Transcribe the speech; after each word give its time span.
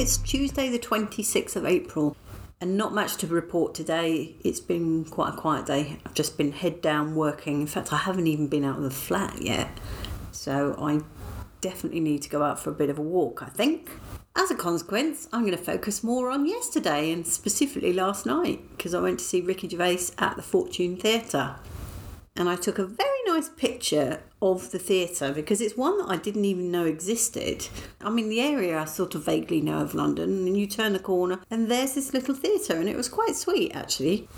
It's 0.00 0.16
Tuesday, 0.16 0.70
the 0.70 0.78
26th 0.78 1.56
of 1.56 1.66
April, 1.66 2.16
and 2.58 2.74
not 2.74 2.94
much 2.94 3.16
to 3.16 3.26
report 3.26 3.74
today. 3.74 4.34
It's 4.42 4.58
been 4.58 5.04
quite 5.04 5.34
a 5.34 5.36
quiet 5.36 5.66
day. 5.66 5.98
I've 6.06 6.14
just 6.14 6.38
been 6.38 6.52
head 6.52 6.80
down 6.80 7.14
working. 7.14 7.60
In 7.60 7.66
fact, 7.66 7.92
I 7.92 7.98
haven't 7.98 8.26
even 8.26 8.48
been 8.48 8.64
out 8.64 8.78
of 8.78 8.82
the 8.82 8.90
flat 8.90 9.42
yet. 9.42 9.68
So 10.32 10.74
I 10.80 11.02
definitely 11.60 12.00
need 12.00 12.22
to 12.22 12.30
go 12.30 12.42
out 12.42 12.58
for 12.58 12.70
a 12.70 12.72
bit 12.72 12.88
of 12.88 12.98
a 12.98 13.02
walk, 13.02 13.42
I 13.42 13.50
think. 13.50 13.90
As 14.34 14.50
a 14.50 14.54
consequence, 14.54 15.28
I'm 15.34 15.42
going 15.42 15.54
to 15.54 15.62
focus 15.62 16.02
more 16.02 16.30
on 16.30 16.46
yesterday 16.46 17.12
and 17.12 17.26
specifically 17.26 17.92
last 17.92 18.24
night 18.24 18.70
because 18.70 18.94
I 18.94 19.00
went 19.02 19.18
to 19.18 19.24
see 19.26 19.42
Ricky 19.42 19.68
Gervais 19.68 20.14
at 20.16 20.34
the 20.34 20.42
Fortune 20.42 20.96
Theatre. 20.96 21.56
And 22.36 22.48
I 22.48 22.56
took 22.56 22.78
a 22.78 22.86
very 22.86 23.08
nice 23.26 23.48
picture 23.48 24.20
of 24.40 24.70
the 24.70 24.78
theatre 24.78 25.32
because 25.32 25.60
it's 25.60 25.76
one 25.76 25.98
that 25.98 26.08
I 26.08 26.16
didn't 26.16 26.44
even 26.44 26.70
know 26.70 26.84
existed. 26.84 27.68
I 28.00 28.10
mean, 28.10 28.28
the 28.28 28.40
area 28.40 28.78
I 28.78 28.84
sort 28.84 29.14
of 29.14 29.24
vaguely 29.24 29.60
know 29.60 29.80
of 29.80 29.94
London, 29.94 30.46
and 30.46 30.56
you 30.56 30.66
turn 30.66 30.92
the 30.92 30.98
corner 30.98 31.40
and 31.50 31.70
there's 31.70 31.94
this 31.94 32.14
little 32.14 32.34
theatre, 32.34 32.74
and 32.74 32.88
it 32.88 32.96
was 32.96 33.08
quite 33.08 33.36
sweet 33.36 33.72
actually. 33.74 34.28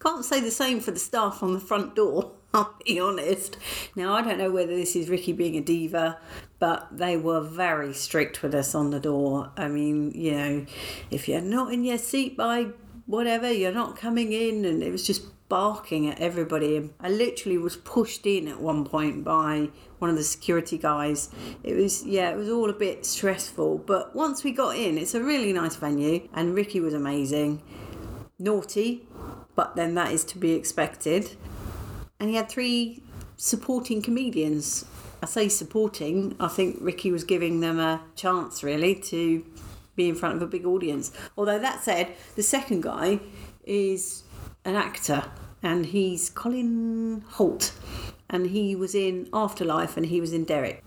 Can't 0.00 0.24
say 0.24 0.40
the 0.40 0.50
same 0.50 0.80
for 0.80 0.90
the 0.90 0.98
staff 0.98 1.42
on 1.42 1.54
the 1.54 1.60
front 1.60 1.94
door. 1.94 2.32
I'll 2.54 2.74
be 2.84 3.00
honest. 3.00 3.56
Now, 3.96 4.12
I 4.12 4.22
don't 4.22 4.36
know 4.36 4.50
whether 4.50 4.74
this 4.74 4.94
is 4.94 5.08
Ricky 5.08 5.32
being 5.32 5.56
a 5.56 5.62
diva, 5.62 6.18
but 6.58 6.86
they 6.92 7.16
were 7.16 7.40
very 7.40 7.94
strict 7.94 8.42
with 8.42 8.54
us 8.54 8.74
on 8.74 8.90
the 8.90 9.00
door. 9.00 9.50
I 9.56 9.68
mean, 9.68 10.10
you 10.14 10.32
know, 10.32 10.66
if 11.10 11.28
you're 11.28 11.40
not 11.40 11.72
in 11.72 11.82
your 11.82 11.96
seat 11.96 12.36
by 12.36 12.66
whatever, 13.06 13.50
you're 13.50 13.72
not 13.72 13.96
coming 13.96 14.32
in, 14.32 14.66
and 14.66 14.82
it 14.82 14.92
was 14.92 15.06
just 15.06 15.24
barking 15.52 16.06
at 16.06 16.18
everybody. 16.18 16.88
I 16.98 17.10
literally 17.10 17.58
was 17.58 17.76
pushed 17.76 18.24
in 18.26 18.48
at 18.48 18.58
one 18.58 18.86
point 18.86 19.22
by 19.22 19.68
one 19.98 20.08
of 20.08 20.16
the 20.16 20.24
security 20.24 20.78
guys. 20.78 21.28
It 21.62 21.74
was, 21.74 22.06
yeah, 22.06 22.30
it 22.30 22.38
was 22.38 22.48
all 22.48 22.70
a 22.70 22.72
bit 22.72 23.04
stressful, 23.04 23.78
but 23.84 24.16
once 24.16 24.42
we 24.44 24.52
got 24.52 24.76
in, 24.76 24.96
it's 24.96 25.14
a 25.14 25.22
really 25.22 25.52
nice 25.52 25.76
venue, 25.76 26.26
and 26.32 26.54
Ricky 26.54 26.80
was 26.80 26.94
amazing. 26.94 27.60
Naughty, 28.38 29.06
but 29.54 29.76
then 29.76 29.94
that 29.96 30.10
is 30.10 30.24
to 30.24 30.38
be 30.38 30.52
expected 30.52 31.36
and 32.22 32.30
he 32.30 32.36
had 32.36 32.48
three 32.48 33.02
supporting 33.36 34.00
comedians. 34.00 34.84
I 35.22 35.26
say 35.26 35.48
supporting, 35.48 36.36
I 36.38 36.46
think 36.46 36.78
Ricky 36.80 37.10
was 37.10 37.24
giving 37.24 37.58
them 37.58 37.80
a 37.80 38.00
chance 38.14 38.62
really 38.62 38.94
to 38.94 39.44
be 39.96 40.08
in 40.08 40.14
front 40.14 40.36
of 40.36 40.42
a 40.42 40.46
big 40.46 40.64
audience. 40.64 41.10
Although 41.36 41.58
that 41.58 41.82
said, 41.82 42.14
the 42.36 42.42
second 42.44 42.84
guy 42.84 43.18
is 43.64 44.22
an 44.64 44.76
actor 44.76 45.24
and 45.62 45.86
he's 45.86 46.30
Colin 46.30 47.24
Hoult, 47.32 47.72
and 48.28 48.46
he 48.46 48.74
was 48.74 48.94
in 48.94 49.28
Afterlife 49.32 49.96
and 49.96 50.06
he 50.06 50.20
was 50.20 50.32
in 50.32 50.44
Derek. 50.44 50.82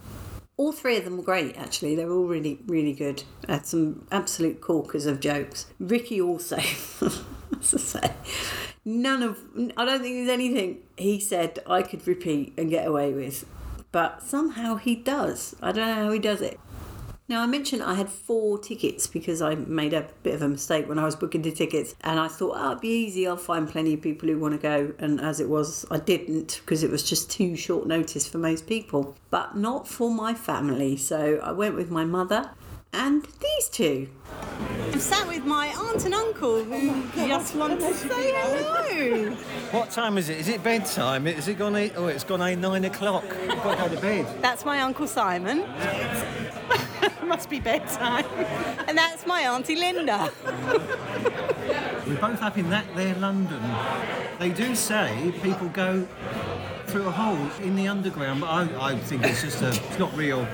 All 0.58 0.72
three 0.72 0.98
of 0.98 1.04
them 1.04 1.18
were 1.18 1.24
great, 1.24 1.58
actually. 1.58 1.96
They 1.96 2.06
were 2.06 2.16
all 2.16 2.28
really, 2.28 2.60
really 2.66 2.94
good. 2.94 3.24
Had 3.48 3.66
some 3.66 4.08
absolute 4.12 4.62
corkers 4.62 5.06
of 5.06 5.20
jokes. 5.20 5.68
Ricky 5.80 6.22
also, 6.22 6.56
as 7.02 7.24
I 7.74 7.78
say, 7.78 8.14
none 8.86 9.22
of 9.22 9.40
I 9.76 9.86
don't 9.86 10.02
think 10.02 10.16
there's 10.16 10.30
anything 10.30 10.80
he 10.98 11.20
said 11.20 11.60
I 11.68 11.82
could 11.82 12.08
repeat 12.08 12.54
and 12.58 12.70
get 12.70 12.88
away 12.88 13.12
with. 13.12 13.46
But 13.92 14.24
somehow 14.24 14.76
he 14.76 14.96
does. 14.96 15.56
I 15.62 15.72
don't 15.72 15.88
know 15.88 16.06
how 16.06 16.12
he 16.12 16.20
does 16.20 16.42
it. 16.42 16.60
Now, 17.28 17.42
I 17.42 17.48
mentioned 17.48 17.82
I 17.82 17.96
had 17.96 18.08
four 18.08 18.60
tickets 18.60 19.08
because 19.08 19.42
I 19.42 19.56
made 19.56 19.94
a 19.94 20.08
bit 20.22 20.36
of 20.36 20.44
a 20.44 20.48
mistake 20.48 20.88
when 20.88 21.00
I 21.00 21.06
was 21.06 21.16
booking 21.16 21.42
the 21.42 21.52
tickets, 21.52 21.96
and 22.02 22.20
I 22.20 22.28
thought, 22.28 22.56
oh, 22.56 22.72
it'll 22.72 22.80
be 22.80 22.88
easy, 22.88 23.28
I'll 23.28 23.36
find 23.36 23.68
plenty 23.68 23.96
of 23.96 24.02
people 24.02 24.30
who 24.30 24.38
want 24.38 24.54
to 24.54 24.60
go. 24.60 24.94
And 25.00 25.20
as 25.20 25.40
it 25.40 25.50
was, 25.50 25.88
I 25.90 25.98
didn't 25.98 26.62
because 26.64 26.84
it 26.84 26.92
was 26.92 27.02
just 27.02 27.32
too 27.32 27.56
short 27.56 27.88
notice 27.88 28.28
for 28.28 28.38
most 28.38 28.68
people, 28.68 29.16
but 29.32 29.58
not 29.58 29.88
for 29.88 30.12
my 30.12 30.36
family. 30.36 30.98
So 30.98 31.40
I 31.42 31.52
went 31.52 31.76
with 31.76 31.90
my 31.90 32.06
mother 32.06 32.52
and 32.94 33.26
these 33.42 33.70
two. 33.70 34.08
I'm 34.94 35.00
sat 35.00 35.28
with 35.28 35.46
my 35.46 35.68
aunt 35.68 36.06
and 36.06 36.14
uncle 36.14 36.64
who 36.64 37.28
just 37.28 37.56
want 37.56 37.80
to 37.80 37.94
say 37.94 38.34
hello. 38.36 39.36
What 39.72 39.90
time 39.90 40.20
is 40.20 40.30
it? 40.30 40.38
Is 40.38 40.48
it 40.48 40.64
bedtime? 40.64 41.26
Is 41.26 41.48
it 41.48 41.58
gone? 41.58 41.76
Eight? 41.76 41.94
Oh, 41.96 42.06
it's 42.06 42.24
gone 42.24 42.42
eight 42.44 42.60
nine 42.60 42.86
o'clock. 42.86 43.26
You've 43.42 43.64
got 43.64 43.78
to 43.78 43.90
go 43.90 43.96
to 43.96 44.02
bed. 44.02 44.42
That's 44.42 44.64
my 44.64 44.80
uncle 44.82 45.08
Simon. 45.08 45.66
Must 47.24 47.50
be 47.50 47.60
bedtime. 47.60 48.26
And 48.88 48.98
that's 48.98 49.26
my 49.26 49.42
auntie 49.42 49.76
Linda. 49.76 50.32
We're 52.06 52.22
both 52.22 52.42
up 52.42 52.58
in 52.58 52.70
that 52.70 52.86
there 52.96 53.16
London. 53.16 53.62
They 54.40 54.50
do 54.50 54.76
say 54.76 55.34
people 55.42 55.70
go 55.70 56.08
through 56.88 57.08
a 57.08 57.12
hole 57.12 57.50
in 57.62 57.76
the 57.76 57.88
underground, 57.88 58.42
but 58.42 58.48
I, 58.48 58.92
I 58.92 58.96
think 58.98 59.24
it's 59.24 59.42
just 59.42 59.62
a, 59.62 59.70
it's 59.70 60.00
not 60.00 60.16
real. 60.16 60.48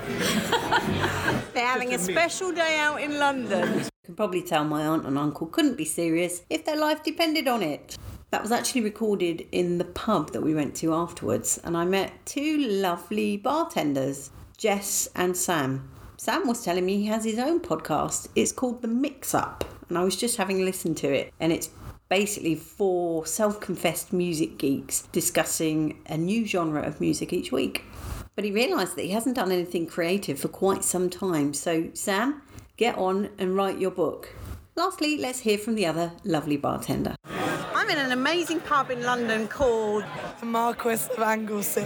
They're 1.53 1.67
having 1.67 1.93
a 1.93 1.99
special 1.99 2.51
day 2.51 2.77
out 2.79 3.01
in 3.01 3.19
London. 3.19 3.79
You 3.79 3.89
can 4.05 4.15
probably 4.15 4.41
tell 4.41 4.63
my 4.63 4.83
aunt 4.83 5.05
and 5.05 5.17
uncle 5.17 5.47
couldn't 5.47 5.77
be 5.77 5.85
serious 5.85 6.43
if 6.49 6.65
their 6.65 6.77
life 6.77 7.03
depended 7.03 7.47
on 7.47 7.61
it. 7.61 7.97
That 8.31 8.41
was 8.41 8.51
actually 8.51 8.81
recorded 8.81 9.45
in 9.51 9.77
the 9.77 9.83
pub 9.83 10.31
that 10.31 10.41
we 10.41 10.55
went 10.55 10.73
to 10.77 10.93
afterwards, 10.93 11.59
and 11.65 11.75
I 11.75 11.83
met 11.83 12.13
two 12.25 12.57
lovely 12.59 13.35
bartenders, 13.35 14.31
Jess 14.57 15.09
and 15.15 15.35
Sam. 15.35 15.89
Sam 16.23 16.47
was 16.47 16.63
telling 16.63 16.85
me 16.85 16.97
he 16.97 17.07
has 17.07 17.23
his 17.23 17.39
own 17.39 17.59
podcast. 17.61 18.27
It's 18.35 18.51
called 18.51 18.83
The 18.83 18.87
Mix 18.87 19.33
Up, 19.33 19.65
and 19.89 19.97
I 19.97 20.03
was 20.03 20.15
just 20.15 20.37
having 20.37 20.61
a 20.61 20.63
listen 20.63 20.93
to 20.93 21.11
it, 21.11 21.33
and 21.39 21.51
it's 21.51 21.71
basically 22.09 22.53
four 22.53 23.25
self 23.25 23.59
confessed 23.59 24.13
music 24.13 24.59
geeks 24.59 25.01
discussing 25.11 25.99
a 26.05 26.17
new 26.17 26.45
genre 26.45 26.83
of 26.83 27.01
music 27.01 27.33
each 27.33 27.51
week. 27.51 27.85
But 28.35 28.45
he 28.45 28.51
realised 28.51 28.95
that 28.97 29.05
he 29.05 29.09
hasn't 29.09 29.35
done 29.35 29.51
anything 29.51 29.87
creative 29.87 30.37
for 30.37 30.47
quite 30.47 30.83
some 30.83 31.09
time. 31.09 31.55
So, 31.55 31.89
Sam, 31.95 32.43
get 32.77 32.99
on 32.99 33.31
and 33.39 33.55
write 33.55 33.79
your 33.79 33.89
book. 33.89 34.31
Lastly, 34.75 35.17
let's 35.17 35.39
hear 35.39 35.57
from 35.57 35.73
the 35.73 35.87
other 35.87 36.11
lovely 36.23 36.55
bartender. 36.55 37.15
In 37.91 37.97
an 37.97 38.13
amazing 38.13 38.61
pub 38.61 38.89
in 38.89 39.03
London 39.03 39.49
called 39.49 40.05
the 40.39 40.45
Marquess 40.45 41.09
of 41.09 41.19
Anglesey. 41.19 41.85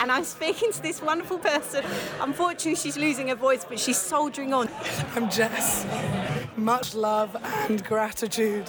And 0.00 0.10
I'm 0.10 0.24
speaking 0.24 0.72
to 0.72 0.82
this 0.82 1.00
wonderful 1.00 1.38
person. 1.38 1.84
Unfortunately, 2.20 2.74
she's 2.74 2.96
losing 2.96 3.28
her 3.28 3.36
voice, 3.36 3.64
but 3.64 3.78
she's 3.78 3.96
soldiering 3.96 4.52
on. 4.52 4.68
I'm 5.14 5.30
Jess. 5.30 5.86
Much 6.56 6.96
love 6.96 7.36
and 7.68 7.84
gratitude. 7.84 8.68